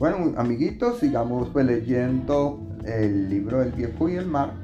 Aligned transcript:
Bueno, 0.00 0.32
amiguitos, 0.38 0.98
sigamos 1.00 1.50
pues, 1.50 1.66
leyendo 1.66 2.58
el 2.86 3.28
libro 3.28 3.58
del 3.58 3.72
viejo 3.72 4.08
y 4.08 4.14
el 4.14 4.24
mar. 4.24 4.54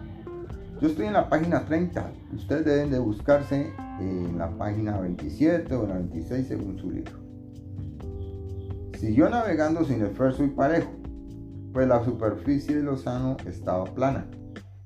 Yo 0.81 0.89
estoy 0.89 1.05
en 1.05 1.13
la 1.13 1.29
página 1.29 1.67
30. 1.67 2.11
Ustedes 2.35 2.65
deben 2.65 2.91
de 2.91 2.99
buscarse 2.99 3.71
en 4.01 4.39
la 4.39 4.49
página 4.57 4.99
27 4.99 5.75
o 5.75 5.87
la 5.87 5.97
26 5.97 6.49
según 6.49 6.79
su 6.79 6.91
libro. 6.91 7.13
Siguió 8.99 9.29
navegando 9.29 9.85
sin 9.85 10.03
esfuerzo 10.03 10.43
y 10.43 10.49
parejo, 10.49 10.91
pues 11.75 11.87
la 11.87 12.03
superficie 12.03 12.75
del 12.75 12.89
océano 12.89 13.37
estaba 13.45 13.85
plana. 13.85 14.27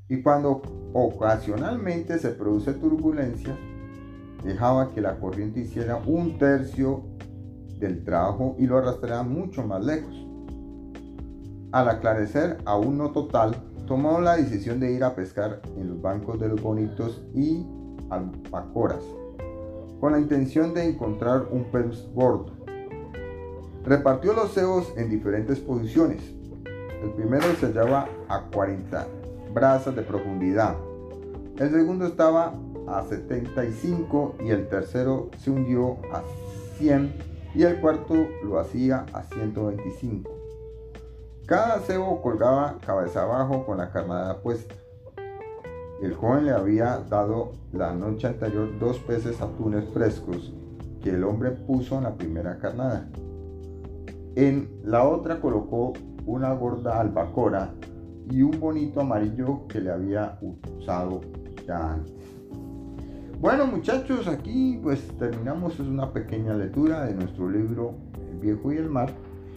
Y 0.09 0.21
cuando 0.21 0.63
ocasionalmente 0.95 2.19
se 2.19 2.31
produce 2.31 2.73
turbulencia, 2.73 3.57
dejaba 4.43 4.93
que 4.93 5.01
la 5.01 5.17
corriente 5.21 5.61
hiciera 5.61 6.03
un 6.05 6.39
tercio 6.39 7.05
del 7.79 8.03
trabajo 8.03 8.57
y 8.59 8.67
lo 8.67 8.79
arrastrara 8.79 9.23
mucho 9.23 9.65
más 9.65 9.85
lejos. 9.85 10.27
Al 11.73 11.89
aclarecer, 11.89 12.59
aún 12.65 12.99
no 12.99 13.13
total, 13.13 13.55
tomó 13.87 14.21
la 14.21 14.37
decisión 14.37 14.81
de 14.81 14.91
ir 14.91 15.05
a 15.05 15.15
pescar 15.15 15.63
en 15.77 15.89
los 15.89 16.03
bancos 16.03 16.41
de 16.41 16.49
los 16.49 16.61
bonitos 16.61 17.23
y 17.33 17.65
alpacoras, 18.11 19.05
con 20.01 20.13
la 20.13 20.19
intención 20.19 20.75
de 20.75 20.89
encontrar 20.89 21.47
un 21.53 21.65
pez 21.71 22.09
gordo. 22.13 22.53
Repartió 23.85 24.33
los 24.33 24.53
cebos 24.53 24.93
en 24.97 25.11
diferentes 25.11 25.61
posiciones. 25.61 26.21
El 27.05 27.13
primero 27.13 27.47
se 27.61 27.67
hallaba 27.67 28.09
a 28.29 28.43
40 28.53 29.07
brazas 29.55 29.95
de 29.95 30.03
profundidad. 30.03 30.75
El 31.57 31.71
segundo 31.71 32.07
estaba 32.07 32.53
a 32.89 33.03
75 33.05 34.35
y 34.45 34.51
el 34.51 34.69
tercero 34.69 35.31
se 35.39 35.53
hundió 35.53 35.99
a 36.13 36.23
100 36.79 37.13
y 37.55 37.63
el 37.63 37.81
cuarto 37.81 38.15
lo 38.45 38.59
hacía 38.59 39.07
a 39.13 39.23
125. 39.23 40.40
Cada 41.51 41.81
cebo 41.81 42.23
colgaba 42.23 42.79
cabeza 42.79 43.25
abajo 43.25 43.67
con 43.67 43.79
la 43.79 43.91
carnada 43.91 44.41
puesta. 44.41 44.73
El 46.01 46.15
joven 46.15 46.45
le 46.45 46.53
había 46.53 46.99
dado 46.99 47.55
la 47.73 47.93
noche 47.93 48.29
anterior 48.29 48.69
dos 48.79 49.01
peces 49.01 49.41
atunes 49.41 49.85
frescos 49.93 50.55
que 51.03 51.11
el 51.11 51.25
hombre 51.25 51.51
puso 51.51 51.99
en 51.99 52.05
la 52.05 52.15
primera 52.15 52.57
carnada. 52.59 53.09
En 54.37 54.81
la 54.85 55.03
otra 55.03 55.41
colocó 55.41 55.95
una 56.25 56.53
gorda 56.53 57.01
albacora 57.01 57.75
y 58.31 58.43
un 58.43 58.61
bonito 58.61 59.01
amarillo 59.01 59.67
que 59.67 59.81
le 59.81 59.91
había 59.91 60.39
usado 60.41 61.21
ya 61.67 61.95
antes. 61.95 62.15
Bueno 63.41 63.67
muchachos, 63.67 64.29
aquí 64.29 64.79
pues 64.81 65.01
terminamos 65.19 65.75
es 65.75 65.81
una 65.81 66.13
pequeña 66.13 66.55
lectura 66.55 67.07
de 67.07 67.15
nuestro 67.15 67.51
libro 67.51 67.95
El 68.31 68.39
viejo 68.39 68.73
y 68.73 68.77
el 68.77 68.89
mar. 68.89 69.13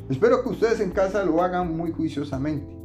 Espero 0.09 0.43
que 0.43 0.49
ustedes 0.49 0.79
en 0.79 0.91
casa 0.91 1.23
lo 1.23 1.41
hagan 1.41 1.75
muy 1.75 1.91
juiciosamente. 1.91 2.75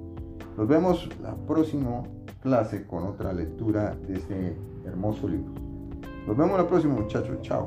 Nos 0.57 0.69
vemos 0.69 1.09
la 1.21 1.35
próxima 1.35 2.03
clase 2.43 2.87
con 2.87 3.05
otra 3.05 3.33
lectura 3.33 3.97
de 4.07 4.15
este 4.15 4.57
hermoso 4.85 5.29
libro. 5.29 5.53
Nos 6.27 6.37
vemos 6.37 6.59
la 6.59 6.67
próxima 6.67 6.95
muchachos. 6.95 7.37
Chao. 7.43 7.67